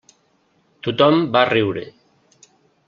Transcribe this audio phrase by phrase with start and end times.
[0.87, 1.87] Tothom va riure.